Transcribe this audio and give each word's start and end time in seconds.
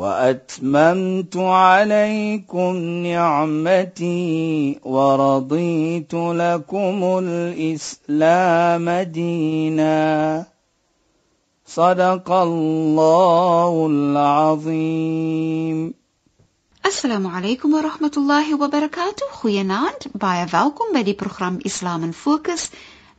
واتممت 0.00 1.36
عليكم 1.36 2.76
نعمتي 3.06 4.80
ورضيت 4.84 6.14
لكم 6.14 7.18
الاسلام 7.24 8.90
دينا 8.90 10.46
صدق 11.66 12.32
الله 12.32 13.86
العظيم 13.86 15.78
alaykum 17.36 17.70
wa 17.76 17.82
rahmatullahi 17.88 18.56
wa 18.56 18.68
barakatuh. 18.68 19.28
Goeienaand. 19.42 20.00
Baie 20.24 20.46
welkom 20.52 20.94
by 20.96 21.02
die 21.02 21.14
program 21.14 21.60
Islam 21.70 22.02
in 22.08 22.12
Fokus. 22.12 22.70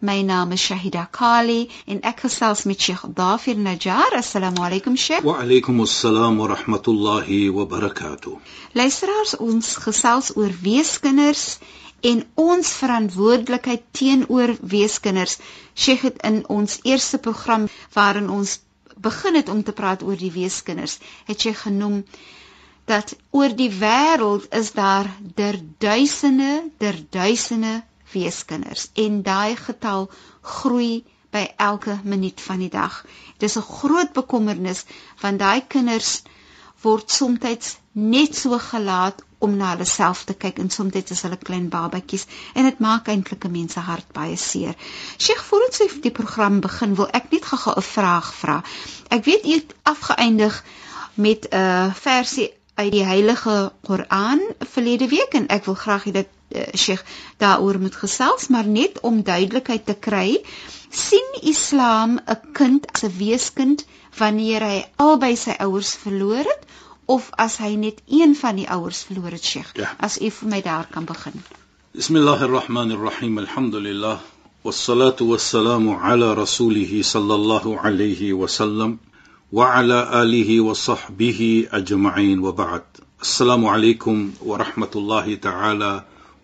My 0.04 0.24
naam 0.24 0.52
is 0.52 0.62
Shahida 0.68 1.04
Kali 1.12 1.70
en 1.86 2.00
ek 2.10 2.24
gesels 2.24 2.64
met 2.66 2.82
Sheikh 2.82 3.04
Dafir 3.18 3.60
Najjar. 3.66 4.16
Assalamu 4.20 4.64
alaykum 4.68 4.96
Sheikh. 4.98 5.22
Wa 5.24 5.36
alaykum 5.44 5.84
assalam 5.84 6.40
wa 6.42 6.48
rahmatullahi 6.50 7.52
wa 7.54 7.66
barakatuh. 7.74 8.34
Luisteraars, 8.74 9.36
ons 9.38 9.70
gesels 9.84 10.32
oor 10.36 10.56
weeskinders 10.64 11.60
en 12.02 12.24
ons 12.46 12.72
verantwoordelikheid 12.80 13.84
teenoor 14.00 14.56
weeskinders. 14.74 15.38
Sheikh 15.76 16.08
het 16.10 16.18
in 16.32 16.42
ons 16.50 16.80
eerste 16.82 17.22
program 17.22 17.70
waarin 17.94 18.34
ons 18.40 18.58
begin 18.98 19.38
het 19.38 19.54
om 19.54 19.62
te 19.62 19.78
praat 19.84 20.02
oor 20.02 20.18
die 20.18 20.34
weeskinders, 20.34 20.98
het 21.30 21.46
sy 21.46 21.54
genoem 21.62 22.02
dat 22.90 23.14
oor 23.30 23.54
die 23.54 23.70
wêreld 23.70 24.50
is 24.50 24.74
daar 24.74 25.14
der 25.38 25.62
duisende, 25.78 26.72
der 26.82 26.98
duisende 27.14 27.84
weeskinders 28.14 28.90
en 28.94 29.22
daai 29.24 29.56
getal 29.56 30.10
groei 30.42 31.04
by 31.32 31.46
elke 31.58 32.00
minuut 32.04 32.42
van 32.42 32.60
die 32.60 32.70
dag. 32.70 33.06
Dis 33.38 33.58
'n 33.58 33.68
groot 33.80 34.14
bekommernis 34.14 34.86
want 35.22 35.40
daai 35.40 35.62
kinders 35.68 36.22
word 36.82 37.12
soms 37.12 37.78
net 37.92 38.36
so 38.36 38.58
gelaat 38.58 39.24
om 39.40 39.56
na 39.58 39.72
hulle 39.74 39.86
self 39.86 40.24
te 40.30 40.34
kyk 40.34 40.60
en 40.62 40.70
soms 40.70 41.12
is 41.16 41.22
hulle 41.26 41.38
klein 41.38 41.70
babatjies 41.70 42.28
en 42.54 42.68
dit 42.70 42.80
maak 42.80 43.08
eintlik 43.08 43.46
'n 43.46 43.52
mens 43.52 43.74
se 43.74 43.80
hart 43.80 44.12
baie 44.14 44.38
seer. 44.38 44.76
Sheikh, 45.18 45.44
voordat 45.50 45.74
sy 45.74 45.88
die 46.02 46.12
program 46.12 46.60
begin, 46.62 46.96
wil 46.96 47.10
ek 47.20 47.32
net 47.32 47.46
gou 47.46 47.74
'n 47.76 47.82
vraag 47.82 48.34
vra. 48.34 48.64
Ek 49.10 49.26
weet 49.26 49.46
u 49.46 49.52
het 49.52 49.76
afgeëindig 49.84 50.64
met 51.16 51.48
'n 51.50 51.92
versie 51.94 52.54
uit 52.76 52.92
die 52.92 53.06
Heilige 53.06 53.72
Koran 53.84 54.42
verlede 54.60 55.08
week 55.08 55.34
en 55.34 55.48
ek 55.48 55.66
wil 55.66 55.76
graag 55.76 56.04
hê 56.06 56.16
uh, 56.16 56.26
Sheikh 56.76 57.04
daaroor 57.38 57.80
moet 57.80 57.96
gesels, 57.96 58.48
maar 58.48 58.68
net 58.68 59.00
om 59.00 59.24
duidelikheid 59.24 59.86
te 59.86 59.94
kry, 59.94 60.40
sien 60.90 61.28
Islam 61.42 62.20
'n 62.20 62.40
kind 62.54 62.88
as 62.94 63.04
'n 63.04 63.18
weeskind 63.18 63.86
wanneer 64.18 64.62
hy 64.62 64.86
albei 64.96 65.36
sy 65.36 65.56
ouers 65.60 65.96
verloor 65.96 66.46
het 66.54 66.64
of 67.06 67.30
as 67.36 67.58
hy 67.58 67.76
net 67.76 68.02
een 68.08 68.36
van 68.36 68.56
die 68.56 68.70
ouers 68.70 69.04
verloor 69.04 69.32
het, 69.32 69.44
Sheikh? 69.44 69.72
Ja. 69.76 69.96
As 70.00 70.22
u 70.22 70.30
vir 70.30 70.50
my 70.50 70.62
daar 70.62 70.88
kan 70.92 71.06
begin. 71.06 71.34
Bismillahirrahmanirrahim. 71.92 73.38
Alhamdulillah. 73.38 74.20
Wassalatu 74.64 75.28
wassalamu 75.28 75.98
ala 76.00 76.36
rasulih 76.36 77.04
sallallahu 77.04 77.80
alayhi 77.84 78.34
wa 78.34 78.48
sallam 78.48 79.00
wa 79.52 79.74
ala 79.76 80.06
alihi 80.22 80.60
wa 80.60 80.74
sahbihi 80.74 81.68
ajma'in 81.72 82.40
wa 82.40 82.52
ba'd. 82.52 82.86
Assalamu 83.20 83.68
alaykum 83.68 84.32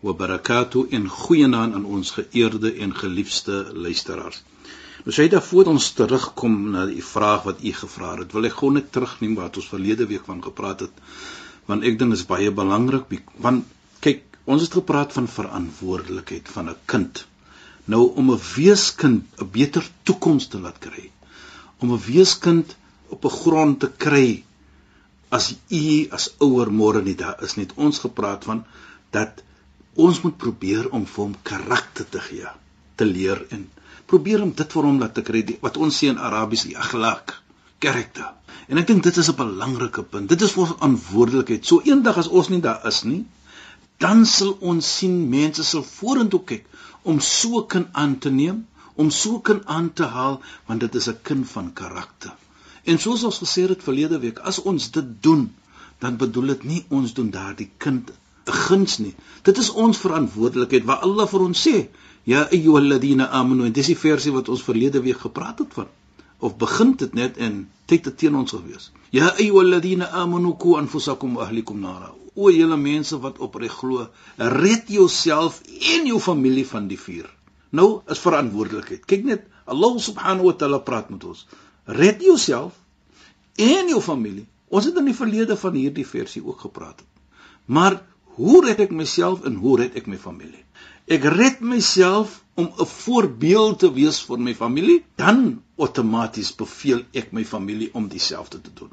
wa 0.05 0.13
barakatuh 0.13 0.91
en 0.93 1.07
goeienaand 1.09 1.73
aan 1.73 1.85
ons 1.85 2.11
geëerde 2.11 2.73
en 2.85 2.95
geliefde 2.95 3.71
luisteraars. 3.73 4.43
Nou 5.05 5.15
sê 5.15 5.27
dit 5.31 5.43
voor 5.49 5.71
ons 5.71 5.91
terugkom 5.97 6.55
na 6.73 6.85
die 6.89 7.03
vraag 7.03 7.43
wat 7.47 7.63
u 7.63 7.73
gevra 7.73 8.15
het, 8.19 8.33
wil 8.35 8.49
ek 8.49 8.57
gou 8.59 8.71
net 8.73 8.91
terugneem 8.91 9.35
wat 9.39 9.57
ons 9.57 9.69
verlede 9.71 10.07
week 10.09 10.25
van 10.25 10.43
gepraat 10.43 10.85
het 10.87 11.03
want 11.67 11.83
ek 11.83 11.97
dink 11.99 12.15
is 12.15 12.25
baie 12.27 12.51
belangrik 12.51 13.11
want 13.43 13.65
kyk, 14.03 14.23
ons 14.45 14.63
het 14.63 14.77
gepraat 14.79 15.13
van 15.15 15.27
verantwoordelikheid 15.27 16.47
van 16.55 16.69
'n 16.69 16.77
kind. 16.85 17.25
Nou 17.85 18.03
om 18.15 18.31
'n 18.31 18.41
weeskind 18.55 19.23
'n 19.41 19.49
beter 19.51 19.83
toekoms 20.03 20.47
te 20.47 20.59
laat 20.59 20.79
kry. 20.79 21.09
Om 21.79 21.93
'n 21.93 22.03
weeskind 22.05 22.75
op 23.09 23.25
'n 23.25 23.37
grond 23.43 23.79
te 23.79 23.89
kry 23.97 24.43
as 25.29 25.55
u 25.69 26.07
as 26.11 26.29
ouer 26.39 26.71
môre 26.71 27.01
nie 27.03 27.15
daar 27.15 27.43
is 27.43 27.55
net 27.55 27.73
ons 27.75 27.99
gepraat 27.99 28.43
van 28.43 28.65
dat 29.11 29.43
ons 29.97 30.21
moet 30.23 30.37
probeer 30.37 30.89
om 30.93 31.05
vir 31.09 31.23
hom 31.23 31.35
karakter 31.49 32.05
te 32.15 32.21
gee, 32.21 32.49
te 32.95 33.05
leer 33.05 33.41
en 33.55 33.65
probeer 34.11 34.43
om 34.45 34.53
dit 34.61 34.73
vir 34.75 34.87
hom 34.87 34.99
laat 35.01 35.15
te 35.17 35.23
kry 35.29 35.43
wat 35.61 35.77
ons 35.77 35.97
sê 36.01 36.11
in 36.13 36.21
Arabies 36.29 36.67
die 36.67 36.77
akhlaq, 36.77 37.33
karakter. 37.83 38.29
En 38.67 38.79
ek 38.81 38.87
dink 38.89 39.03
dit 39.03 39.17
is 39.17 39.29
'n 39.31 39.39
belangrike 39.39 40.03
punt. 40.03 40.29
Dit 40.29 40.41
is 40.41 40.55
ons 40.55 40.69
verantwoordelikheid. 40.73 41.65
So 41.65 41.81
eendag 41.83 42.17
as 42.17 42.27
ons 42.27 42.49
nie 42.49 42.61
daar 42.61 42.85
is 42.87 43.03
nie, 43.03 43.25
dan 43.97 44.25
sal 44.25 44.57
ons 44.61 44.97
sien 44.97 45.29
mense 45.29 45.63
sal 45.63 45.83
vorentoe 45.83 46.43
kyk 46.51 46.65
om 47.03 47.19
so 47.19 47.61
'n 47.61 47.67
kind 47.67 47.87
aan 47.93 48.17
te 48.19 48.29
neem, 48.29 48.67
om 48.95 49.09
so 49.09 49.37
'n 49.37 49.41
kind 49.41 49.65
aan 49.65 49.93
te 49.93 50.03
haal 50.03 50.41
want 50.67 50.79
dit 50.79 50.95
is 50.95 51.07
'n 51.09 51.21
kind 51.23 51.49
van 51.49 51.73
karakter. 51.73 52.33
En 52.83 52.97
soos 52.97 53.23
ons 53.23 53.39
gesê 53.43 53.67
het 53.69 53.83
verlede 53.83 54.19
week, 54.19 54.39
as 54.39 54.59
ons 54.61 54.91
dit 54.91 55.07
doen, 55.21 55.53
dan 55.99 56.17
bedoel 56.17 56.47
dit 56.53 56.63
nie 56.63 56.85
ons 56.89 57.13
doen 57.13 57.29
daardie 57.29 57.69
kind 57.77 58.11
guns 58.51 58.97
nie. 59.03 59.13
Dit 59.43 59.57
is 59.57 59.69
ons 59.69 59.97
verantwoordelikheid 59.97 60.85
wat 60.87 61.05
Allah 61.05 61.27
vir 61.27 61.45
ons 61.45 61.67
sê. 61.67 61.87
Ja 62.27 62.47
ayyuhalladhina 62.51 63.29
amanu 63.31 63.65
en 63.67 63.73
dis 63.75 63.93
die 63.93 63.99
versie 63.99 64.33
wat 64.35 64.49
ons 64.49 64.63
verlede 64.63 65.01
week 65.03 65.21
gepraat 65.23 65.63
het 65.63 65.73
van 65.73 65.87
of 66.39 66.57
begin 66.57 66.93
dit 66.99 67.13
net 67.17 67.37
en 67.41 67.63
kyk 67.89 68.03
dit 68.09 68.17
teen 68.23 68.35
ons 68.35 68.51
gewees. 68.53 68.91
Ja 69.11 69.31
ayyuhalladhina 69.33 70.11
amanu 70.21 70.53
ku 70.59 70.75
anfusakum 70.77 71.37
wa 71.39 71.47
ahlikum 71.47 71.79
nara. 71.81 72.11
O 72.35 72.51
julle 72.53 72.77
mense 72.77 73.17
wat 73.23 73.39
opreg 73.41 73.73
glo, 73.73 74.09
red 74.37 74.91
jouself 74.93 75.61
en 75.95 76.05
jou 76.05 76.19
familie 76.21 76.67
van 76.67 76.87
die 76.91 76.99
vuur. 76.99 77.25
Nou 77.73 78.01
is 78.11 78.21
verantwoordelikheid. 78.21 79.07
Kyk 79.09 79.25
net, 79.25 79.47
Allah 79.65 79.97
subhanahu 79.99 80.51
wa 80.51 80.53
taala 80.53 80.79
praat 80.85 81.09
met 81.09 81.23
ons. 81.25 81.47
Red 81.87 82.21
jouself 82.21 82.77
en 83.57 83.89
jou 83.89 84.01
familie. 84.01 84.45
Ons 84.69 84.85
het 84.89 84.99
in 84.99 85.09
die 85.09 85.17
verlede 85.17 85.57
van 85.57 85.75
hierdie 85.79 86.05
versie 86.05 86.43
ook 86.45 86.61
gepraat. 86.67 87.01
Maar 87.65 88.01
Hoe 88.37 88.59
red 88.61 88.81
ek 88.83 88.91
myself 88.93 89.45
en 89.49 89.55
hoe 89.61 89.77
red 89.79 89.95
ek 89.97 90.05
my 90.05 90.17
familie? 90.21 90.59
Ek 91.09 91.23
red 91.33 91.61
myself 91.65 92.35
om 92.61 92.67
'n 92.67 92.85
voorbeeld 92.89 93.79
te 93.83 93.89
wees 93.95 94.19
vir 94.27 94.43
my 94.47 94.53
familie, 94.59 94.97
dan 95.21 95.39
outomaties 95.77 96.51
beveel 96.59 97.01
ek 97.21 97.31
my 97.33 97.43
familie 97.51 97.87
om 97.93 98.05
dieselfde 98.11 98.61
te 98.61 98.73
doen. 98.81 98.91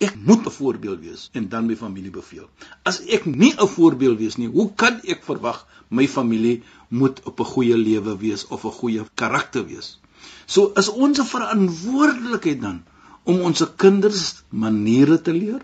Ek 0.00 0.16
moet 0.28 0.46
'n 0.46 0.54
voorbeeld 0.60 1.00
wees 1.00 1.28
en 1.32 1.48
dan 1.48 1.66
my 1.66 1.76
familie 1.76 2.10
beveel. 2.10 2.48
As 2.84 3.00
ek 3.18 3.26
nie 3.26 3.52
'n 3.52 3.68
voorbeeld 3.74 4.18
wees 4.18 4.36
nie, 4.36 4.48
hoe 4.48 4.70
kan 4.74 5.00
ek 5.04 5.24
verwag 5.28 5.66
my 5.88 6.08
familie 6.08 6.62
moet 6.88 7.20
op 7.24 7.40
'n 7.40 7.52
goeie 7.52 7.76
lewe 7.76 8.16
wees 8.16 8.46
of 8.46 8.64
'n 8.64 8.78
goeie 8.80 9.04
karakter 9.14 9.66
wees? 9.66 9.98
So 10.46 10.72
is 10.74 10.88
ons 10.88 11.20
verantwoordelikheid 11.20 12.60
dan 12.60 12.84
om 13.24 13.40
ons 13.40 13.64
kinders 13.76 14.42
maniere 14.48 15.20
te 15.20 15.32
leer, 15.32 15.60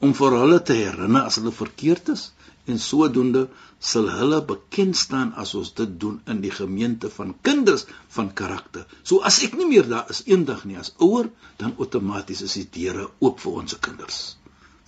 om 0.00 0.14
vir 0.14 0.30
hulle 0.30 0.62
te 0.62 0.74
herinner 0.74 1.22
as 1.22 1.36
hulle 1.36 1.52
verkeerd 1.52 2.08
is 2.08 2.32
en 2.66 2.78
sodoende 2.80 3.48
sal 3.78 4.08
hulle 4.18 4.40
bekend 4.48 4.96
staan 4.96 5.32
as 5.40 5.54
ons 5.58 5.72
dit 5.80 5.98
doen 6.00 6.20
in 6.32 6.40
die 6.44 6.52
gemeente 6.54 7.10
van 7.16 7.34
kinders 7.48 7.84
van 8.16 8.30
karakter. 8.32 8.86
So 9.02 9.20
as 9.20 9.42
ek 9.44 9.58
nie 9.58 9.68
meer 9.68 9.88
daar 9.90 10.08
is 10.14 10.24
eendag 10.30 10.64
nie 10.64 10.78
as 10.80 10.94
ouer, 11.04 11.28
dan 11.60 11.76
outomaties 11.76 12.44
is 12.46 12.56
die 12.60 12.68
deure 12.78 13.10
oop 13.20 13.42
vir 13.44 13.60
ons 13.64 13.76
kinders 13.84 14.22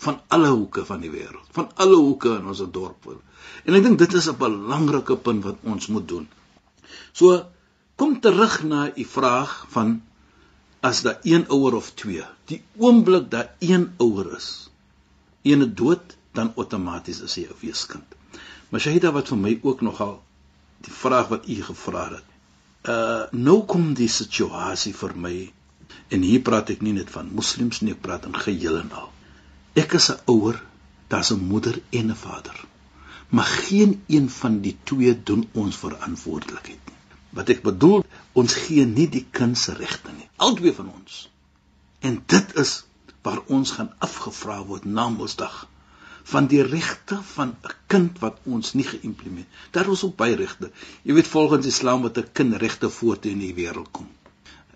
van 0.04 0.18
alle 0.28 0.50
hoeke 0.52 0.84
van 0.84 1.00
die 1.00 1.10
wêreld, 1.12 1.44
van 1.56 1.70
alle 1.80 1.96
hoeke 1.96 2.34
in 2.36 2.48
ons 2.52 2.60
dorp. 2.72 3.06
En 3.64 3.76
ek 3.78 3.84
dink 3.84 3.98
dit 3.98 4.16
is 4.18 4.28
'n 4.28 4.36
belangrike 4.40 5.16
punt 5.16 5.44
wat 5.44 5.62
ons 5.64 5.86
moet 5.88 6.08
doen. 6.08 6.26
So 7.12 7.46
kom 7.96 8.20
terug 8.20 8.62
na 8.64 8.90
u 8.96 9.04
vraag 9.04 9.66
van 9.72 10.02
as 10.80 11.02
daar 11.02 11.20
een 11.22 11.48
ouer 11.48 11.74
of 11.74 11.90
twee, 11.94 12.24
die 12.44 12.62
oomblik 12.76 13.30
dat 13.30 13.48
een 13.58 13.92
ouer 13.96 14.36
is, 14.36 14.70
een 15.42 15.74
dood 15.74 16.15
dan 16.36 16.52
outomaties 16.54 17.20
is 17.26 17.34
hy 17.40 17.46
'n 17.48 17.58
weeskind. 17.62 18.14
Maar 18.68 18.80
Shahida 18.80 19.12
wat 19.12 19.28
vir 19.32 19.38
my 19.38 19.58
ook 19.62 19.80
nogal 19.80 20.22
die 20.86 20.92
vraag 20.92 21.28
wat 21.32 21.48
u 21.48 21.62
gevra 21.62 22.06
het. 22.14 22.28
Uh 22.84 23.24
nou 23.32 23.58
kom 23.64 23.94
die 23.94 24.08
situasie 24.08 24.94
vir 24.94 25.16
my 25.16 25.36
en 26.08 26.22
hier 26.22 26.40
praat 26.40 26.70
ek 26.70 26.82
nie 26.82 26.92
net 26.92 27.10
van 27.10 27.34
moslems 27.34 27.80
nie, 27.80 27.92
ek 27.92 28.02
praat 28.02 28.26
in 28.26 28.34
geheel 28.34 28.80
en 28.80 28.92
al. 28.92 29.12
Ek 29.74 29.94
is 29.94 30.10
'n 30.10 30.20
ouer 30.26 30.62
Daar's 31.06 31.30
'n 31.30 31.46
moeder 31.52 31.82
en 31.90 32.10
'n 32.10 32.16
vader. 32.16 32.64
Maar 33.28 33.44
geen 33.44 34.02
een 34.06 34.30
van 34.30 34.60
die 34.60 34.76
twee 34.82 35.22
doen 35.22 35.48
ons 35.52 35.76
verantwoordelikheid 35.76 36.80
nie. 36.86 37.00
Wat 37.30 37.48
ek 37.48 37.62
bedoel, 37.62 38.04
ons 38.32 38.54
gee 38.54 38.86
nie 38.86 39.08
die 39.08 39.26
kind 39.30 39.58
se 39.58 39.72
regte 39.72 40.12
nie. 40.12 40.28
Albei 40.36 40.72
van 40.74 40.90
ons. 40.92 41.30
En 41.98 42.22
dit 42.26 42.54
is 42.54 42.84
waar 43.22 43.42
ons 43.46 43.70
gaan 43.70 43.94
afgevra 43.98 44.64
word 44.64 44.84
na 44.84 45.08
Mondsdag 45.08 45.68
van 46.26 46.46
die 46.50 46.62
regte 46.62 47.18
van 47.34 47.54
'n 47.62 47.74
kind 47.92 48.18
wat 48.18 48.38
ons 48.44 48.72
nie 48.74 48.84
geïmplementeer. 48.84 49.68
Daar 49.70 49.90
is 49.92 50.04
ook 50.04 50.16
baie 50.16 50.34
regte. 50.34 50.70
Jy 51.02 51.14
weet 51.14 51.26
volgens 51.26 51.66
Islam 51.66 52.02
wat 52.02 52.18
'n 52.18 52.32
kind 52.32 52.56
regte 52.56 52.90
voor 52.90 53.18
toe 53.18 53.30
in 53.30 53.38
die 53.38 53.54
wêreld 53.54 53.90
kom. 53.90 54.08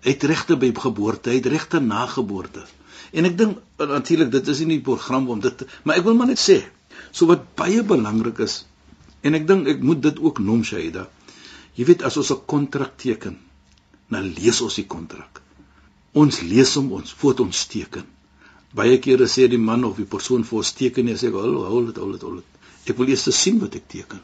Hy 0.01 0.09
het 0.09 0.23
regte 0.23 0.57
by 0.57 0.71
geboorte, 0.73 1.29
hy 1.29 1.35
het 1.35 1.45
regte 1.45 1.79
na 1.79 2.05
geboorte. 2.05 2.63
En 3.11 3.25
ek 3.25 3.37
dink 3.37 3.57
natuurlik 3.77 4.31
dit 4.31 4.47
is 4.47 4.59
nie 4.59 4.77
die 4.77 4.81
program 4.81 5.29
om 5.29 5.39
dit, 5.39 5.65
maar 5.83 5.97
ek 5.97 6.03
wil 6.03 6.15
maar 6.15 6.27
net 6.27 6.39
sê, 6.39 6.63
so 7.11 7.25
wat 7.25 7.55
baie 7.55 7.83
belangrik 7.83 8.39
is 8.39 8.65
en 9.21 9.33
ek 9.33 9.47
dink 9.47 9.67
ek 9.67 9.81
moet 9.81 10.01
dit 10.01 10.19
ook 10.19 10.39
noem 10.39 10.63
Shaida. 10.63 11.07
Jy 11.75 11.85
weet 11.85 12.03
as 12.03 12.17
ons 12.17 12.31
'n 12.31 12.45
kontrak 12.45 12.97
teken, 12.97 13.37
dan 14.09 14.33
lees 14.39 14.61
ons 14.61 14.75
die 14.75 14.87
kontrak. 14.87 15.41
Ons 16.13 16.41
lees 16.41 16.75
hom 16.75 16.91
ons 16.91 17.13
voor 17.13 17.39
ons 17.39 17.65
teken. 17.67 18.05
Baie 18.77 18.99
kere 19.03 19.27
sê 19.27 19.49
die 19.51 19.59
man 19.59 19.83
of 19.83 19.97
die 19.99 20.07
persoon 20.07 20.45
vir 20.47 20.61
ons 20.61 20.73
teken 20.79 21.09
en 21.11 21.17
sê 21.19 21.27
ek 21.27 21.35
hou 21.35 21.63
hou 21.67 21.81
dit 21.89 21.97
hou 21.99 22.11
dit 22.13 22.21
hou 22.27 22.35
dit. 22.37 22.59
Ek 22.87 22.97
wil 22.97 23.11
eers 23.11 23.27
sien 23.35 23.59
wat 23.59 23.75
ek 23.75 23.89
teken. 23.91 24.21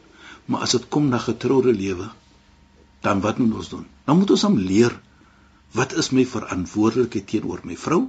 Maar 0.48 0.64
as 0.64 0.76
dit 0.78 0.86
kom 0.96 1.10
na 1.12 1.20
getroude 1.20 1.74
lewe, 1.76 2.08
dan 3.04 3.20
wat 3.26 3.42
moet 3.42 3.58
ons 3.60 3.72
doen? 3.74 3.84
Dan 4.08 4.20
moet 4.20 4.32
ons 4.32 4.46
hom 4.48 4.56
leer 4.58 4.96
wat 5.76 5.94
is 6.00 6.14
my 6.16 6.24
verantwoordelikheid 6.26 7.28
teenoor 7.28 7.66
my 7.68 7.76
vrou? 7.76 8.06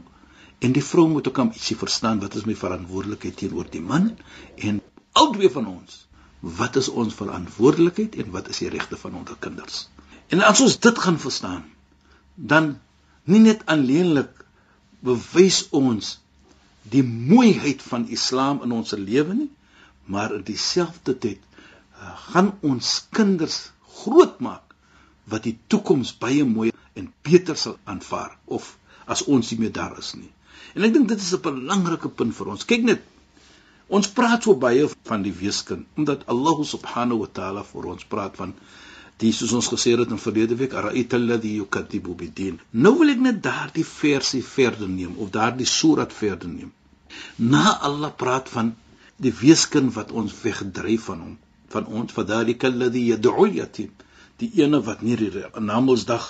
En 0.63 0.75
die 0.75 0.83
vrou 0.83 1.09
moet 1.11 1.27
ook 1.29 1.41
aan 1.43 1.51
ietsie 1.55 1.77
verstaan 1.79 2.23
wat 2.23 2.37
is 2.39 2.47
my 2.47 2.55
verantwoordelikheid 2.59 3.37
teenoor 3.43 3.67
die 3.73 3.83
man 3.83 4.13
en 4.57 4.79
albei 5.19 5.51
van 5.51 5.67
ons. 5.75 6.05
Wat 6.41 6.79
is 6.79 6.89
ons 6.89 7.19
verantwoordelikheid 7.19 8.15
en 8.23 8.31
wat 8.35 8.53
is 8.55 8.63
die 8.63 8.71
regte 8.71 8.99
van 9.01 9.19
ons 9.19 9.35
kinders? 9.43 9.89
En 10.31 10.47
as 10.47 10.63
ons 10.63 10.79
dit 10.87 11.03
gaan 11.03 11.19
verstaan, 11.19 11.65
dan 12.37 12.77
nie 13.27 13.43
net 13.43 13.67
alleenlik 13.67 14.45
bewys 15.03 15.65
ons 15.75 16.19
die 16.93 17.05
mooiheid 17.05 17.83
van 17.83 18.07
Islam 18.09 18.63
in 18.67 18.73
ons 18.73 18.95
lewe 18.97 19.35
nie, 19.35 19.51
maar 20.07 20.35
in 20.35 20.45
dieselfde 20.47 21.15
tyd 21.19 21.41
uh, 21.43 22.15
gaan 22.31 22.55
ons 22.65 22.95
kinders 23.13 23.59
grootmaak 23.99 24.75
wat 25.29 25.45
die 25.45 25.59
toekoms 25.69 26.15
baie 26.23 26.45
mooi 26.49 26.71
en 26.97 27.11
beter 27.27 27.57
sal 27.57 27.77
aanvaar 27.85 28.37
of 28.47 28.77
as 29.07 29.25
ons 29.35 29.53
nie 29.53 29.61
meer 29.65 29.75
daar 29.77 29.97
is 30.01 30.15
nie. 30.17 30.31
En 30.75 30.85
ek 30.89 30.95
dink 30.95 31.09
dit 31.13 31.21
is 31.21 31.33
'n 31.35 31.45
belangrike 31.45 32.09
punt 32.09 32.35
vir 32.37 32.51
ons. 32.55 32.65
Kyk 32.65 32.85
net. 32.91 33.03
Ons 33.89 34.09
praat 34.19 34.43
so 34.45 34.55
baie 34.55 34.89
van 35.11 35.23
die 35.25 35.33
weeskind 35.33 35.87
omdat 35.97 36.27
Allah 36.35 36.65
subhanahu 36.73 37.21
wa 37.25 37.31
taala 37.39 37.65
vir 37.65 37.87
ons 37.95 38.05
praat 38.05 38.37
van 38.37 38.55
die 39.23 39.33
soos 39.33 39.53
ons 39.59 39.71
gesê 39.73 39.95
het 39.99 40.11
in 40.15 40.21
verlede 40.25 40.57
week 40.61 40.75
ara'ita 40.75 41.17
alladhi 41.17 41.55
yukadibu 41.61 42.15
bid-din. 42.15 42.61
Nou 42.71 42.99
wil 42.99 43.15
ek 43.15 43.23
net 43.25 43.43
daardie 43.43 43.87
versie 43.93 44.45
verder 44.45 44.89
neem 44.89 45.17
of 45.17 45.33
daardie 45.39 45.67
surat 45.67 46.13
verder 46.13 46.49
neem. 46.49 46.73
Na 47.39 47.79
Allah 47.89 48.13
praat 48.23 48.49
van 48.49 48.75
die 49.17 49.33
weeskind 49.41 49.95
wat 49.95 50.13
ons 50.13 50.35
wegdryf 50.43 51.09
van 51.11 51.21
hom, 51.25 51.39
van 51.75 51.87
ons 52.01 52.13
fadhalika 52.13 52.71
alladhi 52.73 53.07
yad'u 53.13 53.33
al-yatim, 53.45 53.91
die 54.39 54.51
ene 54.63 54.81
wat 54.87 55.03
nie 55.03 55.17
die 55.17 55.45
Namedsdag 55.71 56.29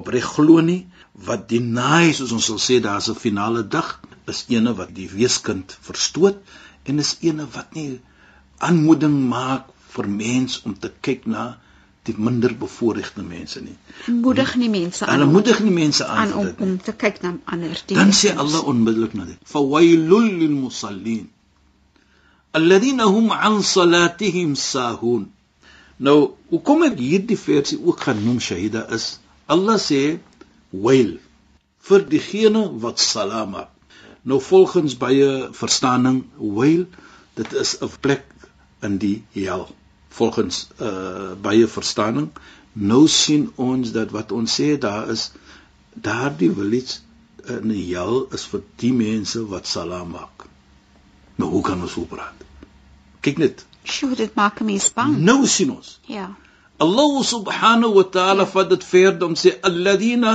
opreg 0.00 0.28
glo 0.36 0.60
nie, 0.64 0.86
wat 1.28 1.50
naai 1.50 2.12
soos 2.16 2.32
ons 2.36 2.46
sal 2.50 2.60
sê 2.66 2.80
daar's 2.80 3.10
'n 3.10 3.22
finale 3.26 3.62
dag, 3.76 4.00
is 4.32 4.44
ene 4.48 4.72
wat 4.78 4.94
die 4.94 5.08
weeskind 5.10 5.76
verstoot 5.88 6.38
en 6.84 6.98
is 7.04 7.16
ene 7.20 7.46
wat 7.56 7.74
nie 7.74 8.00
aanmoeding 8.68 9.16
maak 9.28 9.68
vir 9.94 10.08
mens 10.08 10.62
om 10.64 10.74
te 10.78 10.90
kyk 11.06 11.26
na 11.26 11.44
die 12.10 12.24
minder 12.28 12.52
bevoorregte 12.58 13.22
mense 13.22 13.62
nie. 13.64 13.76
Moedig 14.12 14.54
nie 14.60 14.70
mense 14.72 15.06
aan. 15.06 15.14
Hulle 15.14 15.30
moedig 15.30 15.60
nie 15.64 15.74
mense 15.74 16.06
aan, 16.06 16.32
aan 16.32 16.34
om, 16.42 16.50
om 16.66 16.76
te 16.86 16.94
kyk 17.02 17.20
na 17.24 17.34
ander. 17.56 17.82
Dan 17.90 18.14
sê 18.20 18.34
Allah 18.44 18.66
onmiddellik 18.72 19.16
na 19.18 19.26
dit: 19.30 19.38
"Fawailul 19.54 20.30
lil 20.42 20.56
musallin 20.56 21.28
alladhina 22.58 23.06
hum 23.06 23.30
an 23.30 23.62
salatihim 23.62 24.56
sahun." 24.58 25.28
Nou, 26.00 26.18
hoekom 26.52 26.86
ek 26.88 26.96
hierdie 26.98 27.38
versie 27.38 27.78
ook 27.78 28.06
gaan 28.06 28.22
noem 28.24 28.40
Shahida 28.40 28.86
is 28.96 29.18
Allah 29.50 29.76
sê 29.82 30.18
wail 30.70 31.18
vir 31.88 32.06
diegene 32.14 32.62
wat 32.84 33.02
salam 33.02 33.52
maak. 33.56 33.70
Nou 34.22 34.40
volgens 34.44 34.96
baie 35.00 35.28
verstaaning 35.56 36.24
wail 36.38 36.86
dit 37.40 37.52
is 37.64 37.76
'n 37.80 37.92
plek 38.00 38.24
in 38.88 38.98
die 39.04 39.22
hel 39.36 39.68
volgens 40.18 40.68
uh 40.78 41.36
baie 41.42 41.66
verstaaning 41.66 42.30
nou 42.72 43.06
sien 43.08 43.50
ons 43.56 43.92
dat 43.92 44.10
wat 44.10 44.32
ons 44.32 44.60
sê 44.60 44.76
daar 44.78 45.10
is 45.10 45.30
daardie 45.94 46.50
village 46.54 47.00
in 47.48 47.72
die 47.72 47.86
hel 47.94 48.26
is 48.36 48.44
vir 48.52 48.62
die 48.82 48.92
mense 48.92 49.42
wat 49.48 49.66
salam 49.66 50.12
maak. 50.14 50.46
Nou 51.40 51.50
hoe 51.50 51.62
kan 51.66 51.82
ons 51.82 51.96
so 51.96 52.06
praat? 52.06 52.46
Kyk 53.24 53.40
net. 53.42 53.64
Sjoe, 53.84 54.14
dit 54.14 54.34
maak 54.36 54.60
my 54.60 54.78
bang. 54.94 55.16
Nou 55.18 55.46
sien 55.46 55.72
ons. 55.72 55.98
Ja. 56.06 56.28
Allah 56.80 57.24
subhanahu 57.24 57.94
wa 57.94 58.04
ta'ala 58.16 58.46
ja. 58.46 58.52
vat 58.54 58.70
dit 58.70 58.84
verder 58.84 59.26
om 59.26 59.36
sê 59.36 59.56
alladina 59.62 60.34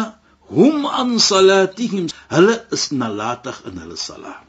hum 0.49 0.85
an 0.85 1.17
salatihim 1.19 2.09
hulle 2.33 2.57
is 2.71 2.89
nalatig 2.91 3.61
in 3.69 3.79
hulle 3.81 3.97
salat. 3.97 4.43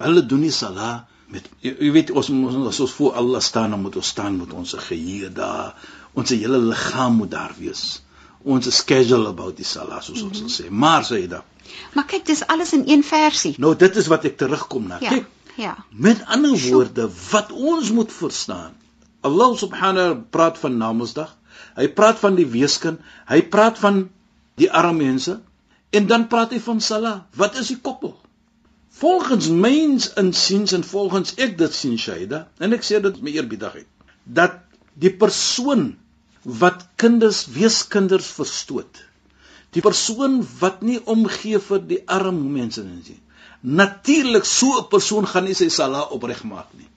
Hulle 0.00 0.24
doen 0.26 0.46
nie 0.46 0.54
salat 0.54 1.09
met 1.30 1.48
jy, 1.64 1.74
jy 1.86 1.90
weet 1.94 2.10
ons 2.10 2.30
ons 2.34 2.68
as 2.70 2.80
ons 2.86 2.94
voor 2.98 3.18
Allah 3.22 3.42
staan 3.44 3.74
dan 3.74 3.82
moet 3.82 3.96
ons 3.96 4.12
staan 4.14 4.38
met 4.38 4.52
ons 4.52 4.76
geheue 4.88 5.32
daar. 5.32 5.74
Ons 6.18 6.34
hele 6.34 6.58
liggaam 6.58 7.20
moet 7.22 7.30
daar 7.30 7.54
wees. 7.58 8.02
Ons 8.42 8.66
is 8.66 8.84
casual 8.84 9.28
about 9.30 9.56
die 9.56 9.68
salat 9.68 10.04
soos 10.04 10.22
ons 10.22 10.40
mm 10.40 10.46
-hmm. 10.46 10.54
sê. 10.56 10.70
Maar 10.70 11.04
sê 11.04 11.26
dit 11.28 11.40
maar 11.94 12.04
kyk 12.04 12.26
dis 12.26 12.46
alles 12.46 12.72
in 12.72 12.82
een 12.86 13.04
versie. 13.04 13.54
Nou 13.58 13.76
dit 13.76 13.96
is 13.96 14.06
wat 14.06 14.24
ek 14.24 14.36
terugkom 14.36 14.86
na. 14.86 14.96
Ja, 15.00 15.08
kyk 15.08 15.28
ja. 15.60 15.84
met 15.90 16.24
ander 16.26 16.58
woorde 16.68 17.08
wat 17.30 17.52
ons 17.52 17.90
moet 17.90 18.12
verstaan 18.12 18.72
Allah 19.20 19.56
subhanahu 19.56 20.22
praat 20.30 20.58
van 20.58 20.76
Namedsdag 20.76 21.36
hy 21.76 21.88
praat 21.92 22.18
van 22.22 22.38
die 22.38 22.46
weeskind 22.48 23.00
hy 23.28 23.42
praat 23.54 23.78
van 23.78 24.06
die 24.60 24.70
arme 24.70 25.04
mense 25.04 25.40
en 25.90 26.06
dan 26.06 26.28
praat 26.32 26.54
hy 26.56 26.60
van 26.64 26.80
salat 26.80 27.40
wat 27.42 27.58
is 27.60 27.72
die 27.74 27.80
koppel 27.80 28.16
volgens 29.00 29.48
myns 29.48 30.10
insiens 30.20 30.74
en 30.76 30.84
volgens 30.84 31.34
ek 31.46 31.56
dit 31.58 31.74
sien 31.74 31.98
Shaida 31.98 32.44
en 32.58 32.76
ek 32.76 32.86
sê 32.86 33.00
dit 33.00 33.22
met 33.22 33.38
eerbiedigheid 33.38 33.88
dat 34.24 34.60
die 35.00 35.12
persoon 35.24 35.94
wat 36.60 36.86
kinders 37.00 37.46
weeskinders 37.56 38.28
verstoot 38.40 39.02
die 39.76 39.82
persoon 39.84 40.40
wat 40.60 40.82
nie 40.82 41.00
omgee 41.16 41.60
vir 41.70 41.82
die 41.94 42.02
arm 42.18 42.40
mense 42.52 42.84
nie 42.84 43.20
natuurlik 43.60 44.44
so 44.44 44.80
'n 44.80 44.88
persoon 44.88 45.26
gaan 45.26 45.44
nie 45.44 45.54
sy 45.54 45.68
sala 45.68 46.02
opreg 46.16 46.44
maak 46.44 46.68
nie. 46.76 46.88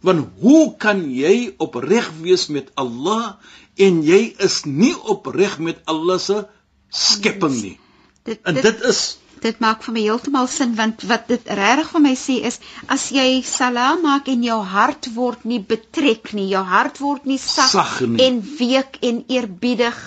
Want 0.00 0.28
hoe 0.40 0.76
kan 0.76 1.10
jy 1.10 1.54
opreg 1.58 2.10
wees 2.20 2.46
met 2.48 2.70
Allah 2.74 3.36
en 3.76 4.02
jy 4.02 4.34
is 4.38 4.64
nie 4.64 4.94
opreg 4.96 5.58
met 5.58 5.80
Allah 5.84 6.18
se 6.18 6.46
skepping 6.88 7.62
nie? 7.62 7.78
Dit, 8.24 8.24
dit, 8.24 8.40
en 8.44 8.54
dit 8.54 8.80
is 8.82 9.18
dit 9.42 9.60
maak 9.62 9.82
vir 9.86 9.96
my 9.96 10.04
heeltemal 10.06 10.48
sin 10.50 10.74
want 10.78 11.02
wat 11.10 11.28
dit 11.32 11.52
regtig 11.60 11.90
vir 11.94 12.04
my 12.06 12.14
sê 12.22 12.36
is 12.50 12.60
as 12.86 13.08
jy 13.16 13.42
salaam 13.46 14.02
maak 14.06 14.28
en 14.28 14.42
jou 14.46 14.60
hart 14.74 15.10
word 15.14 15.44
nie 15.44 15.60
betrek 15.60 16.32
nie, 16.32 16.48
jou 16.54 16.64
hart 16.64 17.00
word 17.00 17.26
nie 17.26 17.38
sag, 17.38 17.70
sag 17.70 18.00
nie. 18.06 18.20
en 18.26 18.42
week 18.58 19.00
en 19.02 19.24
eerbiedig 19.28 20.00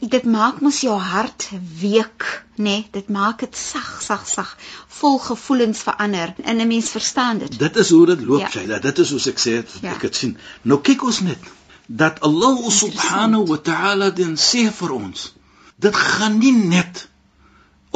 dit 0.00 0.24
maak 0.24 0.60
mos 0.60 0.80
jou 0.82 0.96
hart 0.98 1.48
week 1.80 2.24
nê? 2.56 2.64
Nee, 2.64 2.86
dit 2.90 3.08
maak 3.08 3.44
dit 3.44 3.56
sag 3.56 4.00
sag 4.02 4.24
sag 4.28 4.56
vol 4.98 5.18
gevoelens 5.18 5.82
verander. 5.86 6.34
En 6.42 6.56
'n 6.56 6.66
mens 6.66 6.90
verstaan 6.90 7.38
dit. 7.38 7.58
Dit 7.58 7.76
is 7.76 7.90
hoe 7.90 8.06
dit 8.06 8.20
loop 8.20 8.40
ja. 8.40 8.48
jy 8.60 8.80
dit 8.80 8.98
is 8.98 9.08
soos 9.08 9.26
ek 9.26 9.38
sê 9.38 9.52
het, 9.60 9.70
ja. 9.82 9.92
ek 9.94 10.02
het 10.02 10.16
sien. 10.16 10.38
Nou 10.62 10.80
kyk 10.80 11.02
ons 11.02 11.20
net 11.20 11.38
dat 11.86 12.20
Allah 12.20 12.70
subhanahu 12.70 13.46
wa 13.46 13.56
ta'ala 13.56 14.10
dan 14.10 14.36
sê 14.36 14.66
vir 14.72 14.90
ons. 14.92 15.34
Dit 15.76 15.96
gaan 15.96 16.38
nie 16.38 16.52
net 16.52 17.08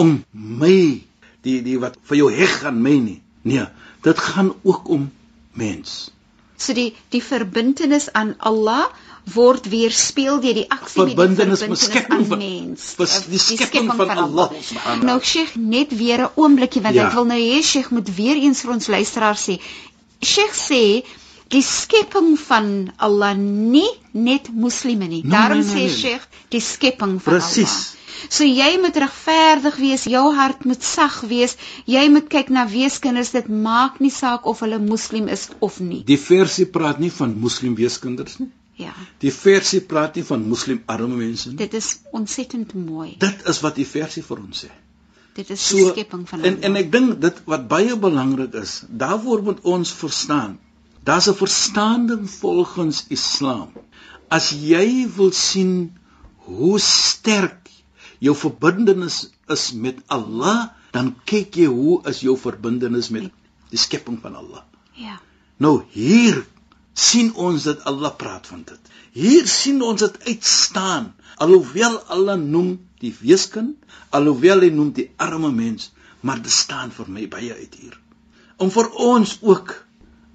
om 0.02 0.16
my 0.32 0.76
die 1.46 1.60
die 1.64 1.76
wat 1.82 1.98
vir 2.08 2.22
jou 2.22 2.30
heg 2.34 2.56
aan 2.68 2.80
my 2.84 2.96
nie. 3.00 3.20
Nee, 3.48 3.66
dit 4.04 4.24
gaan 4.30 4.52
ook 4.62 4.88
om 4.88 5.10
mens. 5.56 6.10
So 6.60 6.76
die 6.76 6.90
die 7.14 7.22
verbintenis 7.24 8.10
aan 8.12 8.34
Allah 8.38 8.88
word 9.30 9.68
weerspieël 9.70 10.40
deur 10.40 10.56
die 10.56 10.66
aksie 10.72 11.04
met 11.04 11.12
die 11.12 11.16
verbintenis 11.16 11.62
aan 12.08 12.26
mens. 12.40 12.88
Dis 12.98 13.16
die 13.30 13.40
skepping 13.40 13.90
van, 13.92 14.06
van 14.06 14.22
Allah 14.24 14.50
subhanahu. 14.56 15.06
Nou 15.06 15.18
Sheikh 15.20 15.54
net 15.56 15.94
weer 15.96 16.26
'n 16.26 16.30
oombliekie 16.34 16.82
want 16.82 16.94
ja. 16.94 17.06
ek 17.08 17.14
wil 17.14 17.28
nou 17.28 17.38
hê 17.40 17.62
Sheikh 17.62 17.90
moet 17.90 18.08
weer 18.16 18.36
eens 18.36 18.60
vir 18.64 18.72
ons 18.76 18.86
luisteraars 18.86 19.48
sê. 19.48 19.60
Sheikh 20.20 20.56
sê 20.56 20.82
die 21.50 21.62
skepping 21.62 22.36
van 22.38 22.92
Allah 22.96 23.34
nie 23.36 23.90
net 24.12 24.50
moslime 24.52 25.08
nie. 25.08 25.22
Nee, 25.22 25.30
Daarom 25.30 25.58
nee, 25.58 25.74
nee, 25.74 25.74
sê 25.74 25.86
nee. 25.86 25.96
Sheikh 25.96 26.28
die 26.48 26.60
skepping 26.60 27.18
van 27.22 27.34
Presies. 27.34 27.76
Allah. 27.78 27.99
So 28.28 28.44
jy 28.44 28.70
moet 28.82 28.96
regverdig 28.96 29.76
wees, 29.80 30.04
jou 30.04 30.24
hart 30.34 30.64
moet 30.68 30.82
sag 30.84 31.20
wees. 31.30 31.56
Jy 31.86 32.08
moet 32.12 32.28
kyk 32.28 32.50
na 32.54 32.66
weeskinders. 32.68 33.32
Dit 33.36 33.48
maak 33.48 34.00
nie 34.00 34.12
saak 34.14 34.46
of 34.46 34.60
hulle 34.60 34.78
moslim 34.82 35.28
is 35.28 35.48
of 35.60 35.80
nie. 35.80 36.02
Die 36.04 36.20
versie 36.20 36.66
praat 36.66 37.00
nie 37.00 37.12
van 37.14 37.36
moslim 37.38 37.76
weeskinders 37.78 38.38
nie. 38.42 38.50
Ja. 38.80 38.94
Die 39.20 39.32
versie 39.32 39.80
praat 39.84 40.16
nie 40.16 40.24
van 40.24 40.46
moslim 40.48 40.82
arme 40.86 41.16
mense 41.16 41.50
nie. 41.50 41.58
Dit 41.60 41.74
is 41.76 41.98
ontsettend 42.16 42.72
mooi. 42.74 43.14
Dit 43.20 43.44
is 43.48 43.60
wat 43.64 43.76
die 43.76 43.88
versie 43.88 44.24
vir 44.24 44.40
ons 44.40 44.64
sê. 44.64 44.70
Dit 45.36 45.50
is 45.54 45.66
die 45.72 45.84
skepping 45.92 46.24
van 46.28 46.42
en 46.48 46.56
en 46.66 46.78
ek 46.80 46.88
dink 46.92 47.20
dit 47.22 47.36
wat 47.50 47.68
baie 47.70 47.94
belangrik 48.04 48.56
is, 48.60 48.80
daarvoor 49.02 49.44
moet 49.46 49.60
ons 49.74 49.92
verstaan. 50.00 50.58
Daar's 51.04 51.28
'n 51.30 51.36
verstaaning 51.38 52.24
volgens 52.30 53.04
Islam. 53.08 53.70
As 54.28 54.50
jy 54.50 55.08
wil 55.16 55.32
sien 55.32 55.96
hoe 56.48 56.78
sterk 56.78 57.59
jou 58.20 58.34
verbintenis 58.36 59.30
is 59.50 59.70
met 59.72 60.00
Allah, 60.12 60.70
dan 60.94 61.14
kyk 61.28 61.56
jy 61.62 61.68
hoe 61.70 62.00
is 62.10 62.22
jou 62.24 62.36
verbintenis 62.38 63.10
met 63.14 63.30
die 63.70 63.80
skepping 63.80 64.18
van 64.22 64.36
Allah. 64.36 64.64
Ja. 64.98 65.18
Nou 65.60 65.80
hier 65.94 66.42
sien 66.96 67.32
ons 67.34 67.64
dat 67.68 67.84
Allah 67.88 68.12
praat 68.18 68.46
van 68.50 68.64
dit. 68.66 68.92
Hier 69.16 69.46
sien 69.48 69.80
ons 69.82 70.00
dit 70.02 70.18
uitstaan. 70.26 71.12
Alhoewel 71.40 71.98
Allah 72.12 72.36
noem 72.38 72.76
die 73.00 73.12
weeskind, 73.22 73.78
alhoewel 74.12 74.66
hy 74.66 74.70
noem 74.74 74.90
die 74.96 75.08
arme 75.16 75.50
mens, 75.54 75.90
maar 76.20 76.42
dit 76.42 76.52
staan 76.52 76.92
vir 76.92 77.08
my 77.08 77.24
baie 77.32 77.54
uit 77.56 77.78
hier. 77.80 77.96
Om 78.60 78.72
vir 78.74 78.90
ons 79.00 79.38
ook 79.40 79.72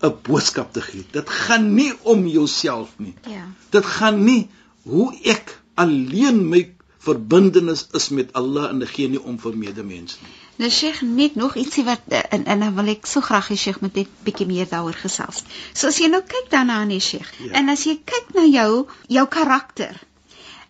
'n 0.02 0.14
boodskap 0.24 0.74
te 0.74 0.82
gee. 0.82 1.06
Dit 1.12 1.30
gaan 1.30 1.74
nie 1.76 1.94
om 2.04 2.28
jouself 2.28 2.90
nie. 2.98 3.14
Ja. 3.30 3.46
Dit 3.70 3.86
gaan 3.86 4.24
nie 4.24 4.50
hoe 4.84 5.14
ek 5.24 5.62
alleen 5.76 6.50
my 6.50 6.75
verbintenis 7.06 7.86
is 8.00 8.10
met 8.10 8.34
Allah 8.42 8.70
en 8.74 8.82
gee 8.96 9.10
nie 9.12 9.22
om 9.22 9.38
vir 9.46 9.58
medemens 9.66 10.18
nie. 10.22 10.34
Nou 10.62 10.70
Sheikh, 10.72 11.02
net 11.04 11.36
nog 11.36 11.56
ietsie 11.60 11.84
wat 11.84 12.04
eh, 12.08 12.24
en 12.38 12.46
en 12.46 12.60
dan 12.64 12.76
wil 12.78 12.92
ek 12.94 13.08
so 13.12 13.22
graag 13.22 13.50
hê 13.52 13.58
Sheikh 13.60 13.82
moet 13.84 13.98
net 14.00 14.12
bietjie 14.28 14.48
meer 14.48 14.70
daaroor 14.72 14.96
gesels. 15.02 15.44
So 15.74 15.92
as 15.92 16.00
jy 16.00 16.08
nou 16.14 16.22
kyk 16.24 16.52
daarna 16.54 16.84
nee 16.88 17.04
Sheikh, 17.04 17.32
Ja. 17.44 17.52
en 17.60 17.70
as 17.74 17.84
jy 17.90 17.98
kyk 18.14 18.36
na 18.38 18.46
jou 18.48 18.86
jou 19.18 19.26
karakter 19.38 20.00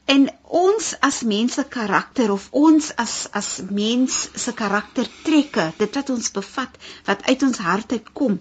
en 0.05 0.25
ons 0.61 0.87
as 1.01 1.21
mense 1.25 1.63
karakter 1.75 2.31
of 2.33 2.47
ons 2.51 2.91
as 3.03 3.13
as 3.41 3.49
mens 3.69 4.17
se 4.43 4.53
karaktertrekke, 4.53 5.71
dit 5.77 5.97
wat 5.99 6.09
ons 6.13 6.31
bevat, 6.31 6.77
wat 7.09 7.25
uit 7.29 7.45
ons 7.47 7.61
hart 7.67 7.95
uitkom, 7.97 8.39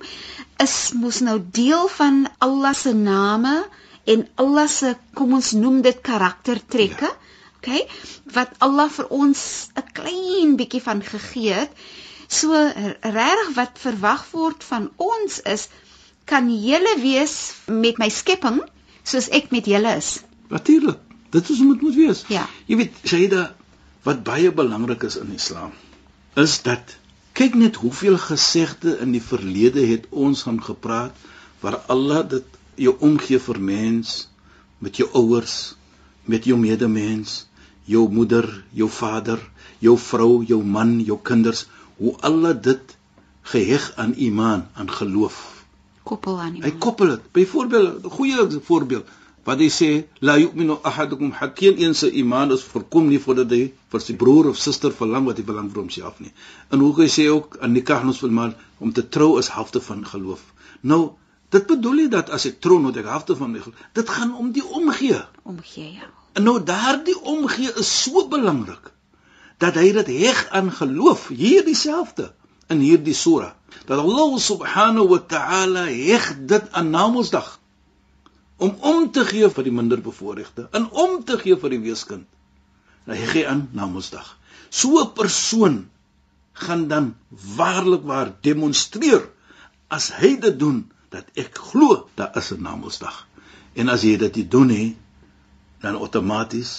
is 0.65 0.77
mos 1.01 1.21
nou 1.25 1.39
deel 1.61 1.89
van 1.99 2.25
Allah 2.49 2.75
se 2.77 2.93
name 2.93 3.55
en 4.05 4.27
Allah 4.45 4.69
se 4.69 4.93
kom 5.17 5.33
ons 5.41 5.53
noem 5.57 5.81
dit 5.85 6.01
karaktertrekke. 6.05 7.09
Ja. 7.13 7.24
Okay? 7.65 7.87
Wat 8.37 8.53
Allah 8.61 8.91
vir 8.93 9.09
ons 9.09 9.71
'n 9.73 9.89
klein 9.97 10.57
bietjie 10.61 10.83
van 10.85 11.01
gegee 11.03 11.65
het. 11.65 11.73
So 12.29 12.53
regtig 13.01 13.55
wat 13.57 13.81
verwag 13.81 14.29
word 14.33 14.65
van 14.65 14.91
ons 14.97 15.41
is 15.41 15.69
kan 16.25 16.49
julle 16.49 16.95
wees 17.01 17.55
met 17.69 17.99
my 18.01 18.09
skepping 18.09 18.61
soos 19.05 19.29
ek 19.29 19.51
met 19.53 19.69
julle 19.69 19.97
is. 19.97 20.21
Natuurlik. 20.49 21.01
Dit 21.31 21.49
is 21.51 21.59
hoe 21.59 21.73
dit 21.73 21.83
moet 21.83 21.95
wees. 21.99 22.25
Ja. 22.29 22.45
Jy 22.71 22.77
weet, 22.77 22.99
Shaida, 23.05 23.55
wat 24.07 24.23
baie 24.25 24.53
belangrik 24.53 25.03
is 25.09 25.17
in 25.21 25.33
Islam, 25.35 25.73
is 26.39 26.61
dat 26.63 26.97
kyk 27.35 27.57
net 27.59 27.81
hoeveel 27.83 28.19
gesegde 28.23 28.99
in 29.03 29.15
die 29.17 29.23
verlede 29.23 29.83
het 29.89 30.07
ons 30.11 30.45
gaan 30.47 30.61
gepraat 30.63 31.17
waar 31.65 31.81
Allah 31.91 32.23
dit 32.29 32.61
jou 32.87 32.95
omgee 33.09 33.41
vir 33.43 33.59
mens 33.61 34.29
met 34.79 35.01
jou 35.01 35.09
ouers, 35.19 35.75
met 36.31 36.45
jou 36.45 36.59
medemens, 36.61 37.45
jou 37.85 38.09
moeder, 38.13 38.65
jou 38.73 38.89
vader, 38.89 39.41
jou 39.79 39.97
vrou, 39.99 40.45
jou 40.45 40.63
man, 40.65 41.01
jou 41.01 41.19
kinders, 41.23 41.67
hoe 41.99 42.15
Allah 42.21 42.55
dit 42.63 42.97
geheg 43.53 43.93
aan 43.97 44.15
iman, 44.17 44.65
aan 44.75 44.91
geloof. 44.91 45.65
Koppel 46.03 46.41
aan 46.41 46.53
Hy 46.53 46.57
iemand. 46.57 46.81
koppel 46.81 47.07
dit. 47.09 47.33
Byvoorbeeld, 47.33 48.05
'n 48.05 48.11
goeie 48.11 48.61
voorbeeld 48.61 49.07
wat 49.45 49.59
hy 49.59 49.69
sê, 49.69 49.91
la 50.21 50.37
yu'minu 50.39 50.79
ahadukum 50.83 51.33
hatta 51.33 51.73
een 51.77 51.95
se 51.95 52.11
iman 52.11 52.53
is 52.53 52.63
verkom 52.63 53.09
nie 53.09 53.21
voordat 53.21 53.51
hy 53.51 53.73
vir 53.93 54.01
sy 54.01 54.15
broer 54.17 54.49
of 54.49 54.57
suster 54.57 54.93
verlang 54.93 55.27
wat 55.27 55.37
hy 55.37 55.45
verlang 55.45 55.71
vir 55.73 55.83
homself 55.83 56.21
nie. 56.21 56.33
En 56.71 56.79
hoe 56.81 56.95
hy 57.03 57.09
sê 57.09 57.29
ook 57.29 57.59
aan 57.61 57.73
nikah 57.73 58.05
nos 58.05 58.21
mal 58.21 58.55
om 58.79 58.93
te 58.93 59.09
trou 59.09 59.39
is 59.39 59.49
helfte 59.49 59.81
van 59.81 60.05
geloof. 60.07 60.41
Nou, 60.81 61.11
dit 61.51 61.67
bedoel 61.67 61.93
nie 61.93 62.09
dat 62.09 62.31
as 62.31 62.47
ek 62.47 62.61
trou 62.61 62.81
moet 62.81 62.97
ek 62.97 63.05
helfte 63.05 63.37
van 63.37 63.53
my 63.53 63.59
geloof. 63.59 63.89
Dit 63.93 64.09
gaan 64.09 64.35
om 64.35 64.53
die 64.53 64.65
omgee. 64.65 65.21
Omgee 65.43 65.93
ja. 65.93 66.24
En 66.35 66.43
nou 66.43 66.59
daardie 66.63 67.17
omgee 67.21 67.73
is 67.79 67.91
so 68.03 68.27
belangrik 68.29 68.91
dat 69.63 69.77
hy 69.79 69.93
dit 69.95 70.09
heg 70.19 70.41
aan 70.51 70.73
geloof, 70.75 71.29
hier 71.31 71.63
dieselfde 71.65 72.33
in 72.73 72.81
hierdie 72.83 73.15
sura. 73.15 73.53
Dat 73.87 74.01
Allah 74.03 74.39
subhanahu 74.41 75.09
wa 75.13 75.21
ta'ala 75.31 75.85
heg 75.87 76.31
dit 76.51 76.73
aan 76.73 76.91
Namedsdag 76.91 77.61
om 78.57 78.77
om 78.81 79.11
te 79.13 79.25
gee 79.27 79.49
vir 79.51 79.67
die 79.67 79.75
minderbevoorregte 79.75 80.69
en 80.79 80.89
om 80.91 81.19
te 81.27 81.39
gee 81.41 81.57
vir 81.59 81.75
die 81.75 81.83
weeskind. 81.87 82.27
Nou 83.05 83.19
hy 83.19 83.27
gee 83.31 83.49
aan 83.49 83.69
Namedsdag. 83.77 84.27
So 84.71 85.03
'n 85.03 85.13
persoon 85.13 85.77
gaan 86.53 86.89
dan 86.89 87.15
waarlik 87.57 88.03
waar 88.03 88.35
demonstreer 88.41 89.29
as 89.89 90.11
hy 90.19 90.39
dit 90.41 90.59
doen 90.59 90.91
dat 91.11 91.27
ek 91.35 91.59
glo 91.71 92.09
daar 92.15 92.37
is 92.37 92.51
'n 92.53 92.63
Namedsdag. 92.63 93.27
En 93.75 93.89
as 93.89 94.03
jy 94.03 94.17
dit 94.17 94.37
nie 94.37 94.49
doen 94.49 94.67
nie, 94.67 94.97
dan 95.85 96.01
outomaties 96.01 96.75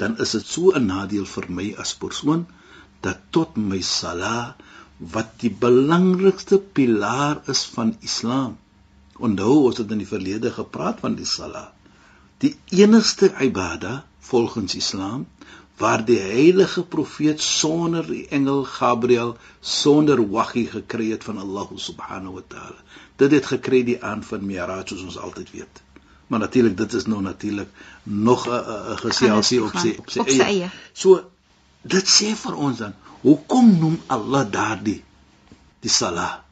dan 0.00 0.16
is 0.24 0.34
dit 0.36 0.46
so 0.54 0.72
'n 0.76 0.86
nadeel 0.90 1.26
vir 1.34 1.46
my 1.58 1.66
as 1.84 1.94
persoon 2.04 2.46
dat 3.06 3.18
tot 3.36 3.56
my 3.56 3.80
sala 3.80 4.56
wat 5.14 5.32
die 5.42 5.52
belangrikste 5.64 6.58
pilaar 6.78 7.40
is 7.54 7.64
van 7.74 7.96
Islam. 8.00 8.56
Onthou 9.16 9.54
ons 9.68 9.80
het 9.80 9.90
in 9.90 10.02
die 10.02 10.12
verlede 10.12 10.52
gepraat 10.52 11.00
van 11.04 11.16
die 11.16 11.28
sala. 11.28 11.72
Die 12.44 12.54
enigste 12.84 13.32
ibada 13.46 14.04
volgens 14.30 14.74
Islam 14.74 15.26
waar 15.80 16.04
die 16.04 16.18
heilige 16.20 16.82
profeet 16.84 17.40
sonder 17.40 18.06
die 18.06 18.26
engel 18.28 18.64
Gabriël 18.68 19.36
sonder 19.60 20.20
wahyi 20.28 20.66
gekry 20.66 21.10
het 21.10 21.24
van 21.24 21.38
Allah 21.44 21.68
subhanahu 21.76 22.34
wa 22.36 22.44
taala. 22.48 22.80
Dit 23.16 23.32
het 23.36 23.46
gekry 23.46 23.84
die 23.84 24.02
aan 24.04 24.24
van 24.24 24.44
Mi'raj 24.46 24.82
soos 24.88 25.06
ons 25.08 25.18
altyd 25.18 25.52
weet. 25.56 25.80
Maar 26.30 26.44
natuurlik 26.46 26.76
dit 26.78 26.92
is 26.94 27.06
nou 27.10 27.20
natuurlik 27.22 27.68
nog 28.02 28.46
'n 28.48 28.96
geselsie 29.02 29.62
op 29.64 29.76
sy 29.76 29.94
op 29.98 30.10
sy 30.10 30.18
Op 30.22 30.28
sy 30.30 30.44
eie. 30.46 30.70
So 30.92 31.24
dit 31.82 32.06
sê 32.08 32.34
vir 32.42 32.54
ons 32.54 32.78
dan, 32.78 32.94
hoekom 33.22 33.78
noem 33.78 33.98
Allah 34.06 34.44
daardie 34.50 35.02
die 35.80 35.90
sala? 35.90 36.44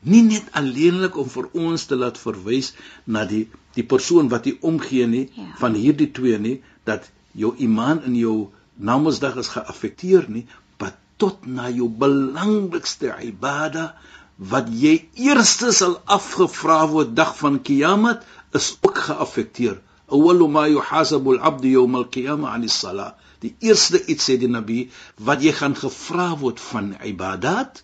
Nie 0.00 0.22
net 0.22 0.50
alleenlik 0.52 1.16
om 1.16 1.28
vir 1.30 1.48
ons 1.52 1.84
te 1.84 1.96
laat 1.96 2.18
verwys 2.18 2.74
na 3.04 3.24
die 3.24 3.48
die 3.74 3.84
persoon 3.84 4.28
wat 4.28 4.44
hy 4.44 4.58
omgee 4.60 5.06
nie 5.06 5.30
Ja. 5.34 5.42
van 5.58 5.74
hierdie 5.74 6.10
twee 6.12 6.38
nie 6.38 6.62
dat 6.84 7.10
jou 7.32 7.54
iman 7.58 8.02
in 8.04 8.16
jou 8.16 8.50
Namedsdag 8.76 9.36
is 9.36 9.48
geaffekteer 9.48 10.24
nie, 10.28 10.46
maar 10.78 10.94
tot 11.16 11.46
na 11.46 11.70
jou 11.70 11.88
belangrikste 11.88 13.14
ibada 13.22 13.94
wat 14.36 14.68
jy 14.68 15.08
eerste 15.14 15.72
sal 15.72 16.00
afgevra 16.04 16.86
word 16.90 17.14
dag 17.16 17.36
van 17.38 17.62
Kiamat 17.62 18.24
is 18.54 18.76
ook 18.80 18.98
geaffekteer. 19.08 19.80
Awwalu 20.08 20.48
ma 20.48 20.66
yuhasabu 20.68 21.36
al-'abdu 21.36 21.74
yawm 21.74 21.94
al-qiyamah 22.00 22.54
'an 22.54 22.66
as-salah. 22.68 23.14
Die 23.44 23.54
eerste 23.58 24.00
iets 24.06 24.28
sê 24.30 24.38
die 24.40 24.48
Nabi 24.48 24.90
wat 25.28 25.42
jy 25.42 25.52
gaan 25.52 25.74
gevra 25.76 26.30
word 26.38 26.60
van 26.60 26.94
ibadat 27.04 27.82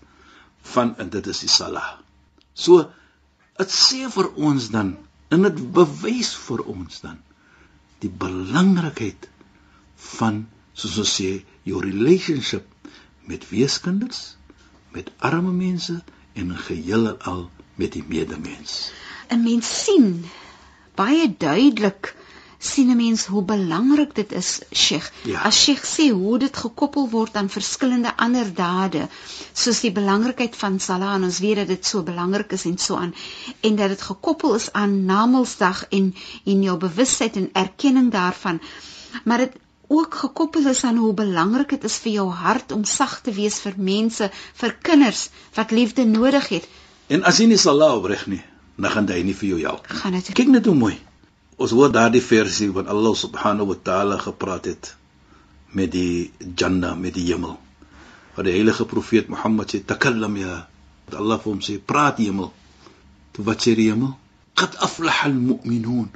van 0.74 0.94
en 0.96 1.10
dit 1.10 1.26
is 1.26 1.40
die 1.44 1.52
salah. 1.52 1.98
So 2.54 2.86
dit 3.58 3.74
sê 3.74 4.06
vir 4.14 4.30
ons 4.36 4.70
dan 4.72 4.96
en 5.30 5.46
dit 5.48 5.60
bewys 5.80 6.32
vir 6.46 6.64
ons 6.74 7.02
dan 7.04 7.18
die 8.00 8.12
belangrikheid 8.24 9.28
van 10.16 10.46
soos 10.72 10.96
ons 11.02 11.14
sê 11.20 11.30
jou 11.68 11.80
relationship 11.84 12.64
met 13.28 13.44
weeskinders, 13.50 14.36
met 14.96 15.12
arme 15.18 15.52
mense 15.52 15.98
en 16.40 16.54
geheel 16.56 17.10
en 17.12 17.18
al 17.32 17.42
met 17.76 17.92
die 17.92 18.04
medemens. 18.06 18.90
'n 19.30 19.42
Mens 19.44 19.68
sien 19.84 20.24
baie 21.00 21.28
duidelik 21.46 22.14
sien 22.60 22.90
'n 22.90 22.96
mens 22.96 23.24
hoe 23.26 23.42
belangrik 23.42 24.14
dit 24.14 24.32
is, 24.32 24.60
Sheikh. 24.72 25.08
Ja. 25.24 25.40
As 25.48 25.56
Sheikh 25.62 25.84
sê 25.84 26.10
hoe 26.12 26.38
dit 26.38 26.56
gekoppel 26.56 27.08
word 27.08 27.36
aan 27.36 27.48
verskillende 27.48 28.12
ander 28.16 28.54
dade, 28.54 29.08
soos 29.52 29.80
die 29.80 29.92
belangrikheid 29.92 30.56
van 30.56 30.76
Salah 30.80 31.14
en 31.14 31.24
ons 31.24 31.38
weet 31.38 31.56
dat 31.56 31.66
dit 31.72 31.86
so 31.86 32.02
belangrik 32.02 32.52
is 32.52 32.64
en 32.64 32.78
so 32.78 32.96
aan 32.96 33.14
en 33.60 33.76
dat 33.76 33.88
dit 33.88 34.02
gekoppel 34.02 34.54
is 34.54 34.72
aan 34.72 35.04
Namedsdag 35.04 35.86
en 35.88 36.14
en 36.44 36.62
jou 36.62 36.76
bewustheid 36.76 37.36
en 37.36 37.50
erkenning 37.52 38.12
daarvan. 38.12 38.60
Maar 39.24 39.38
dit 39.38 39.56
ook 39.86 40.14
gekoppel 40.14 40.66
is 40.66 40.84
aan 40.84 40.96
hoe 40.96 41.14
belangrik 41.14 41.68
dit 41.68 41.84
is 41.84 41.96
vir 41.96 42.12
jou 42.12 42.28
hart 42.28 42.72
om 42.72 42.84
sag 42.84 43.20
te 43.20 43.32
wees 43.32 43.58
vir 43.64 43.74
mense, 43.76 44.30
vir 44.54 44.76
kinders 44.82 45.28
wat 45.54 45.70
liefde 45.70 46.04
nodig 46.04 46.48
het. 46.48 46.68
En 47.08 47.24
as 47.24 47.40
jy 47.40 47.48
nie 47.50 47.58
salah 47.58 47.96
opreg 47.96 48.26
nie, 48.26 48.42
dan 48.80 48.90
gaan 48.90 49.08
hy 49.12 49.22
nie 49.26 49.36
vir 49.36 49.48
jou 49.52 49.60
help. 49.62 49.88
Gaan 50.02 50.16
dit 50.16 50.32
Kyk 50.36 50.52
net 50.52 50.68
hoe 50.68 50.76
mooi. 50.76 50.94
Ons 51.60 51.74
hoor 51.76 51.92
daardie 51.92 52.22
versie 52.24 52.70
wat 52.72 52.88
Allah 52.88 53.14
subhanahu 53.16 53.74
wa 53.74 53.76
taala 53.88 54.16
gepraat 54.20 54.70
het 54.70 54.94
met 55.76 55.92
die 55.92 56.32
Jannah, 56.56 56.96
met 56.96 57.14
die 57.14 57.26
hemel. 57.28 57.58
Waar 58.34 58.48
die 58.48 58.56
heilige 58.56 58.86
profeet 58.88 59.28
Mohammed 59.28 59.74
sê 59.74 59.82
takallam 59.84 60.38
ya. 60.40 60.64
Dat 61.10 61.20
Allah 61.20 61.38
vir 61.42 61.52
hom 61.52 61.62
sê 61.66 61.76
praat 61.92 62.22
hemel. 62.24 62.50
Toe 63.36 63.44
wat 63.44 63.66
sê 63.66 63.76
die 63.76 63.90
hemel? 63.90 64.16
Qad 64.56 64.80
aflaha 64.86 65.28
al-mu'minun. 65.28 66.08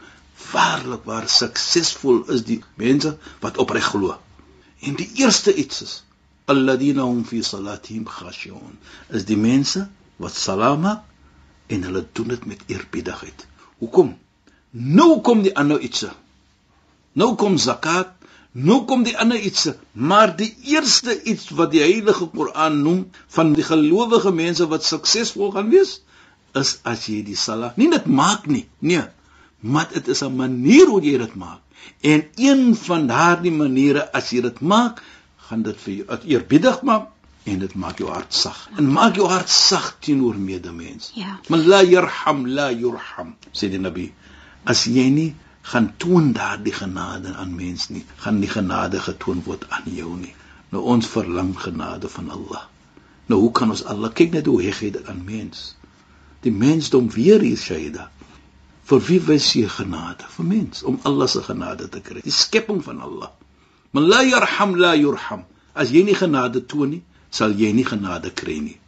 Waarlik 0.52 1.04
waar 1.08 1.28
suksesvol 1.28 2.24
is 2.34 2.44
die 2.48 2.60
mense 2.80 3.16
wat 3.44 3.60
opreg 3.62 3.92
glo. 3.92 4.16
En 4.80 4.96
die 4.96 5.10
eerste 5.20 5.54
iets 5.54 5.84
is 5.84 5.94
alladina 6.48 7.04
hum 7.04 7.24
fi 7.24 7.42
salatihim 7.42 8.08
khashi'un. 8.08 8.76
Is 9.12 9.24
die 9.28 9.40
mense 9.40 9.86
wat 10.20 10.36
salat 10.36 10.80
maak 10.80 11.10
en 11.66 11.82
hulle 11.82 12.04
doen 12.12 12.28
dit 12.28 12.44
met 12.46 12.62
eerbiedigheid. 12.66 13.46
Hoekom? 13.78 14.14
Nou 14.70 15.20
kom 15.20 15.42
die 15.44 15.54
ander 15.56 15.80
ietsie. 15.80 16.10
Nou 17.14 17.34
kom 17.38 17.56
zakat, 17.62 18.10
nou 18.52 18.82
kom 18.90 19.04
die 19.06 19.16
ander 19.18 19.38
ietsie, 19.38 19.74
maar 19.92 20.34
die 20.36 20.50
eerste 20.74 21.14
iets 21.22 21.48
wat 21.54 21.72
die 21.74 21.82
Heilige 21.84 22.26
Koran 22.32 22.80
noem 22.82 23.04
van 23.36 23.52
die 23.54 23.66
gelowige 23.66 24.32
mense 24.34 24.66
wat 24.70 24.86
suksesvol 24.86 25.54
gaan 25.54 25.70
wees, 25.70 26.00
is 26.54 26.78
as 26.86 27.06
jy 27.10 27.22
die 27.26 27.38
salat 27.38 27.78
nie 27.78 27.90
net 27.90 28.06
maak 28.06 28.46
nie. 28.50 28.66
Nee, 28.78 29.06
maar 29.60 29.88
dit 29.92 30.08
is 30.08 30.22
'n 30.22 30.36
manier 30.36 30.86
hoe 30.86 31.02
jy 31.02 31.18
dit 31.18 31.34
maak. 31.34 31.60
En 32.00 32.24
een 32.36 32.76
van 32.76 33.06
daardie 33.06 33.52
maniere 33.52 34.12
as 34.12 34.30
jy 34.30 34.40
dit 34.40 34.60
maak, 34.60 35.02
gaan 35.36 35.62
dit 35.62 35.76
vir 35.76 35.94
jou 35.94 36.18
eerbiedig 36.24 36.82
maak 36.82 37.13
en 37.44 37.58
dit 37.60 37.74
maak 37.74 37.98
jou 38.00 38.08
hart 38.08 38.34
sag. 38.34 38.68
En 38.80 38.86
maak 38.88 39.18
jou 39.20 39.26
hart 39.28 39.50
sag 39.52 39.90
teenoor 40.00 40.36
medemens. 40.40 41.10
Ja. 41.14 41.38
Man 41.52 41.66
la 41.68 41.82
yarham 41.84 42.46
la 42.46 42.70
yurham, 42.72 43.34
sê 43.52 43.68
die 43.72 43.80
Nabi. 43.80 44.06
As 44.64 44.86
jy 44.88 45.08
nie 45.12 45.30
gaan 45.72 45.90
toon 46.00 46.32
daardie 46.36 46.72
genade 46.72 47.34
aan 47.34 47.54
mens 47.56 47.90
nie, 47.92 48.04
gaan 48.24 48.40
die 48.40 48.48
genade 48.48 49.00
getoon 49.00 49.44
word 49.44 49.68
aan 49.68 49.90
jou 49.92 50.16
nie. 50.16 50.32
Nou 50.72 50.82
ons 50.96 51.08
verlang 51.08 51.52
genade 51.60 52.08
van 52.08 52.32
Allah. 52.32 52.64
Nou 53.28 53.40
hoe 53.44 53.52
kan 53.52 53.72
ons 53.72 53.84
Allah 53.88 54.12
kyk 54.12 54.34
net 54.36 54.48
hoe 54.48 54.60
hy 54.62 54.72
gee 54.72 54.92
dit 54.96 55.08
aan 55.08 55.22
mens? 55.24 55.72
Die 56.44 56.52
mensdom 56.52 57.08
weer 57.12 57.40
hier 57.44 57.60
Shaida. 57.60 58.10
Vir 58.84 59.00
wie 59.06 59.20
wys 59.28 59.52
jy 59.56 59.68
genade? 59.72 60.26
Vir 60.36 60.48
mens 60.48 60.82
om 60.84 60.98
Allah 61.08 61.28
se 61.28 61.40
genade 61.44 61.88
te 61.88 62.00
kry. 62.04 62.20
Die 62.24 62.32
skepping 62.32 62.82
van 62.84 63.00
Allah. 63.04 63.30
Man 63.96 64.08
la 64.08 64.20
yarham 64.24 64.76
la 64.76 64.92
yurham. 64.96 65.44
As 65.72 65.92
jy 65.92 66.04
nie 66.04 66.16
genade 66.18 66.60
toon 66.68 66.96
nie, 66.96 67.02
sal 67.34 67.54
jy 67.58 67.72
nie 67.74 67.86
genade 67.88 68.30
kry 68.40 68.60
nie. 68.62 68.78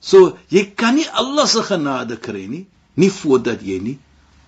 So 0.00 0.36
jy 0.52 0.64
kan 0.78 0.96
nie 0.96 1.08
Allah 1.12 1.46
se 1.50 1.62
genade 1.66 2.16
kry 2.26 2.46
nie, 2.48 2.64
nie 2.96 3.12
voordat 3.12 3.64
jy 3.64 3.78
nie 3.84 3.98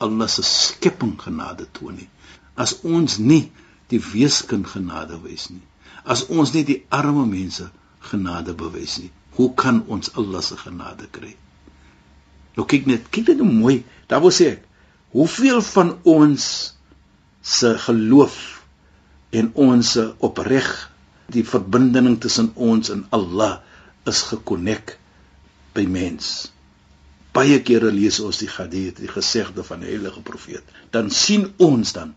Allah 0.00 0.28
se 0.30 0.42
skepping 0.47 1.16
genade 1.20 1.66
toon 1.75 1.99
nie. 1.99 2.08
As 2.56 2.78
ons 2.85 3.18
nie 3.18 3.50
die 3.90 4.00
weeskind 4.02 4.68
genade 4.70 5.18
wys 5.25 5.49
nie, 5.50 5.64
as 6.04 6.25
ons 6.30 6.54
nie 6.54 6.64
die 6.66 6.82
arme 6.94 7.26
mense 7.26 7.68
genade 8.11 8.54
bewys 8.54 8.99
nie, 9.02 9.11
hoe 9.37 9.50
kan 9.54 9.82
ons 9.90 10.12
Allah 10.18 10.42
se 10.42 10.56
genade 10.58 11.08
kry? 11.12 11.35
Nou 12.56 12.66
kyk 12.66 12.88
net, 12.90 13.11
kyk 13.14 13.32
net 13.32 13.42
hoe 13.42 13.50
mooi. 13.50 13.76
Daar 14.11 14.23
wil 14.25 14.35
sê 14.35 14.52
ek, 14.56 14.64
hoeveel 15.14 15.61
van 15.62 15.92
ons 16.08 16.44
se 17.42 17.75
geloof 17.87 18.38
en 19.38 19.50
ons 19.54 19.92
opreg 20.25 20.70
die 21.32 21.44
verbinding 21.44 22.16
tussen 22.20 22.52
ons 22.54 22.90
en 22.94 23.04
Allah 23.12 23.58
is 24.08 24.23
gekonnek 24.30 24.97
by 25.76 25.85
mens. 25.85 26.49
Baie 27.37 27.61
kere 27.62 27.90
lees 27.92 28.18
ons 28.25 28.40
die 28.40 28.49
hadith, 28.50 29.02
die 29.02 29.12
gesegde 29.12 29.64
van 29.66 29.85
die 29.85 29.90
heilige 29.92 30.23
profeet, 30.25 30.64
dan 30.90 31.12
sien 31.12 31.50
ons 31.58 31.92
dan 31.97 32.14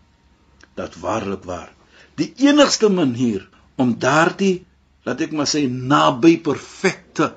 dat 0.78 0.96
waarlik 1.02 1.44
waar 1.44 1.70
die 2.16 2.32
enigste 2.48 2.88
manier 2.88 3.44
om 3.76 3.94
daardie 4.00 4.62
laat 5.04 5.20
ek 5.24 5.34
maar 5.36 5.48
sê 5.50 5.64
naby 5.68 6.36
perfekte 6.44 7.32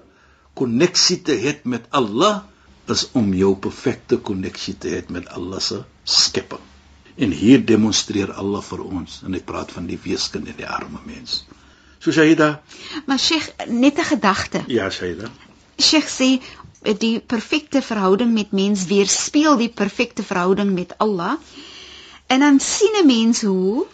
koneksie 0.55 1.19
te 1.27 1.35
hê 1.41 1.55
met 1.67 1.87
Allah 1.99 2.43
is 2.91 3.07
om 3.17 3.33
jou 3.33 3.55
perfekte 3.59 4.19
koneksie 4.29 4.75
te 4.79 4.93
hê 4.93 5.01
met 5.09 5.27
Allah 5.33 5.59
se 5.59 5.81
skepping. 6.05 6.61
En 7.17 7.31
hier 7.31 7.63
demonstreer 7.65 8.31
Allah 8.35 8.61
vir 8.61 8.83
ons 8.85 9.21
en 9.25 9.33
hy 9.33 9.41
praat 9.41 9.71
van 9.75 9.87
die 9.89 9.99
weeskind 10.03 10.51
en 10.51 10.59
die 10.59 10.67
arme 10.69 11.01
mens. 11.07 11.43
So 12.05 12.11
Shaida. 12.11 12.61
Maar 13.05 13.19
Sheikh, 13.19 13.47
net 13.67 13.97
'n 13.97 14.03
gedagte. 14.03 14.63
Ja, 14.67 14.89
Shaida. 14.89 15.27
Sheikh 15.77 16.09
sê 16.09 16.41
die 16.99 17.19
perfekte 17.19 17.81
verhouding 17.81 18.33
met 18.33 18.51
mens 18.51 18.85
weerspieël 18.85 19.57
die 19.57 19.69
perfekte 19.69 20.23
verhouding 20.23 20.73
met 20.73 20.93
Allah. 20.97 21.33
En 22.27 22.39
dan 22.39 22.59
sien 22.59 22.93
'n 23.01 23.05
mens 23.05 23.41
hoe 23.41 23.85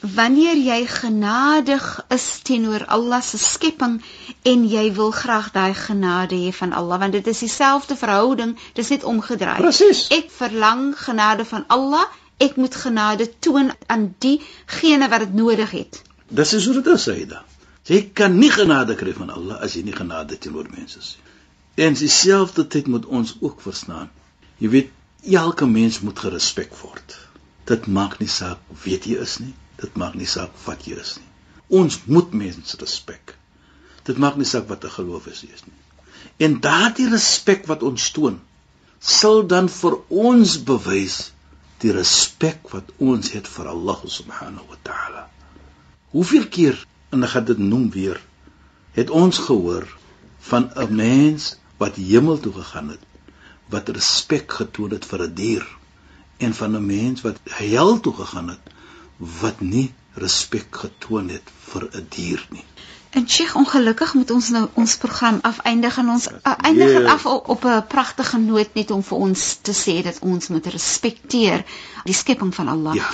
wanneer 0.00 0.56
jy 0.56 0.86
genadig 0.86 2.04
is 2.08 2.38
teenoor 2.42 2.84
Allah 2.86 3.22
se 3.22 3.38
skepping 3.38 4.02
en 4.42 4.68
jy 4.68 4.92
wil 4.92 5.10
graag 5.10 5.50
daai 5.50 5.74
genade 5.74 6.34
hê 6.34 6.52
van 6.52 6.72
Allah 6.72 6.98
want 6.98 7.12
dit 7.12 7.26
is 7.26 7.38
dieselfde 7.38 7.96
verhouding, 7.96 8.58
dis 8.72 8.88
net 8.88 9.04
omgedraai. 9.04 9.60
Presies. 9.60 10.06
Ek 10.08 10.30
verlang 10.30 10.94
genade 10.98 11.44
van 11.44 11.64
Allah, 11.66 12.06
ek 12.36 12.56
moet 12.56 12.74
genade 12.74 13.38
toon 13.38 13.72
aan 13.86 14.14
diegene 14.18 15.08
wat 15.08 15.18
dit 15.18 15.34
nodig 15.34 15.70
het. 15.70 16.02
Dis 16.28 16.52
is 16.52 16.64
hoe 16.64 16.74
dit 16.74 16.86
is, 16.86 17.02
Saida. 17.02 17.44
Jy 17.86 18.00
kan 18.18 18.34
nie 18.38 18.50
genade 18.50 18.96
kry 18.98 19.12
van 19.14 19.30
Allah 19.30 19.60
as 19.62 19.76
jy 19.76 19.84
nie 19.86 19.94
genade 19.94 20.38
teenoor 20.42 20.66
mense 20.72 20.98
het. 20.98 21.32
En 21.76 21.94
dieselfde 21.94 22.64
tyd 22.66 22.86
moet 22.88 23.06
ons 23.06 23.36
ook 23.40 23.60
verstaan. 23.60 24.08
Jy 24.58 24.68
weet, 24.72 24.90
elke 25.22 25.66
mens 25.66 26.00
moet 26.00 26.18
gerespek 26.18 26.74
word. 26.80 27.16
Dit 27.68 27.86
maak 27.86 28.18
nie 28.18 28.30
saak 28.30 28.62
wie 28.82 28.96
jy 28.96 29.20
is 29.22 29.38
nie. 29.42 29.54
Dit 29.76 29.96
maak 30.00 30.14
nie 30.16 30.26
saak 30.26 30.54
wat 30.64 30.86
jy 30.88 30.96
is 31.02 31.16
nie. 31.20 31.28
Ons 31.68 32.00
moet 32.06 32.32
mense 32.32 32.78
respek. 32.80 33.34
Dit 34.06 34.18
maak 34.22 34.38
nie 34.40 34.48
saak 34.48 34.68
wat 34.68 34.84
'n 34.84 34.96
geloof 34.96 35.26
is 35.26 35.42
jy 35.42 35.52
is 35.54 35.66
nie. 35.66 35.80
En 36.38 36.60
daardie 36.60 37.08
respek 37.10 37.66
wat 37.66 37.82
ons 37.82 38.10
toon, 38.10 38.40
sal 39.00 39.46
dan 39.46 39.68
vir 39.68 39.98
ons 40.08 40.56
bewys 40.64 41.32
die 41.82 41.92
respek 41.92 42.70
wat 42.72 42.92
ons 42.98 43.32
het 43.36 43.48
vir 43.48 43.68
Allah 43.68 44.00
subhanahu 44.04 44.66
wa 44.68 44.78
ta'ala. 44.82 45.28
Hoeveel 46.10 46.48
keer 46.48 46.86
en 47.10 47.22
ek 47.22 47.32
gaan 47.34 47.44
dit 47.44 47.58
noem 47.58 47.90
weer, 47.90 48.20
het 48.92 49.10
ons 49.10 49.38
gehoor 49.38 49.86
van 50.50 50.70
'n 50.74 50.94
mens 50.94 51.56
wat 51.76 51.96
hemel 51.96 52.38
toe 52.40 52.52
gegaan 52.52 52.88
het, 52.88 53.04
wat 53.68 53.88
respek 53.88 54.52
getoon 54.52 54.90
het 54.90 55.04
vir 55.04 55.22
'n 55.22 55.34
die 55.34 55.44
dier 55.44 55.66
en 56.36 56.54
van 56.54 56.76
'n 56.76 56.86
mens 56.86 57.20
wat 57.20 57.38
hel 57.44 58.00
toe 58.00 58.14
gegaan 58.14 58.48
het 58.48 58.74
wat 59.42 59.60
nie 59.60 59.92
respek 60.14 60.76
getoon 60.84 61.28
het 61.28 61.50
vir 61.72 61.82
'n 61.84 61.90
die 61.92 62.08
dier 62.16 62.46
nie. 62.50 62.64
En 63.16 63.28
Sheikh, 63.28 63.56
ongelukkig 63.56 64.14
moet 64.14 64.30
ons 64.30 64.48
nou 64.48 64.68
ons 64.74 64.96
program 64.96 65.38
afeindig 65.42 65.98
en 65.98 66.08
ons 66.08 66.26
uh, 66.28 66.52
eindig 66.68 66.90
dit 66.98 67.06
af 67.08 67.26
op, 67.26 67.48
op 67.48 67.64
'n 67.64 67.86
pragtige 67.88 68.38
noot 68.38 68.74
net 68.74 68.90
om 68.90 69.02
vir 69.02 69.18
ons 69.18 69.58
te 69.62 69.72
sê 69.72 70.02
dat 70.02 70.18
ons 70.20 70.48
moet 70.48 70.66
respekteer 70.66 71.64
die 72.04 72.14
skepping 72.14 72.54
van 72.54 72.68
Allah. 72.68 72.94
Ja. 72.94 73.08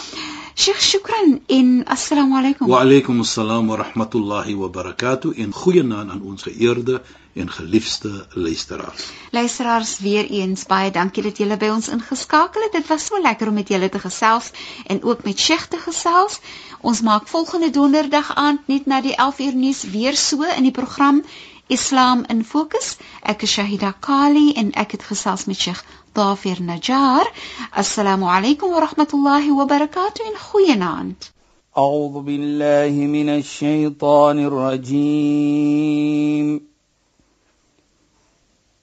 Sheikh, 0.54 0.80
shukran 0.80 1.40
en 1.48 1.84
assalamu 1.86 2.36
alaykum. 2.36 2.68
Wa 2.68 2.82
alaykum 2.82 3.20
assalam 3.20 3.68
wa 3.68 3.76
rahmatullahi 3.76 4.54
wa 4.54 4.68
barakatuh 4.68 5.32
en 5.38 5.52
goeienaand 5.52 6.10
aan 6.10 6.22
ons 6.22 6.42
geëerde 6.42 7.00
en 7.32 7.50
geliefde 7.50 8.26
luisteraars. 8.34 9.06
Luisteraars 9.30 9.98
weer 9.98 10.28
eens 10.28 10.66
baie 10.66 10.90
dankie 10.90 11.22
dat 11.22 11.40
julle 11.40 11.56
by 11.56 11.70
ons 11.72 11.88
ingeskakel 11.88 12.62
het. 12.66 12.72
Dit 12.72 12.86
was 12.86 13.06
so 13.06 13.20
lekker 13.20 13.48
om 13.48 13.54
met 13.54 13.68
julle 13.68 13.88
te 13.88 13.98
gesels 13.98 14.50
en 14.86 15.02
ook 15.02 15.24
met 15.24 15.40
Sheikh 15.40 15.64
te 15.72 15.80
gesels. 15.80 16.40
Ons 16.80 17.00
maak 17.00 17.28
volgende 17.28 17.70
donderdag 17.70 18.34
aand 18.34 18.68
net 18.68 18.86
na 18.86 19.00
die 19.00 19.16
11uur 19.16 19.56
nuus 19.56 19.82
weer 19.82 20.16
so 20.16 20.44
in 20.56 20.68
die 20.68 20.76
program 20.76 21.24
Islam 21.71 22.25
in 22.29 22.43
Fokus. 22.43 22.97
Ek 23.23 23.41
is 23.43 23.51
Shahida 23.57 23.93
Kali 23.99 24.53
en 24.53 24.71
ek 24.71 24.91
het 24.91 25.03
gesels 25.03 25.45
met 25.45 25.57
Sheikh 25.59 25.83
Dafir 26.13 26.61
Najjar. 26.61 27.25
Assalamu 27.71 28.25
alaykum 28.25 28.69
wa 28.71 28.79
rahmatullahi 28.87 29.49
wa 29.55 29.65
barakatuh 29.65 30.25
en 30.31 30.37
goeienaand. 30.51 31.31
أعوذ 31.77 32.21
بالله 32.25 32.89
من 33.05 33.29
الشيطان 33.29 34.39
الرجيم 34.45 35.57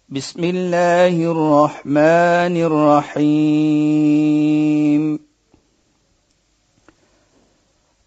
بسم 0.08 0.44
الله 0.44 1.30
الرحمن 1.30 2.56
الرحيم 3.26 4.04